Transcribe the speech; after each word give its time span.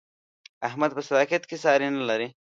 احمد 0.67 0.91
په 0.97 1.01
صداقت 1.07 1.41
کې 1.49 1.57
ساری 1.63 1.87
نه 1.97 2.03
لري. 2.09 2.27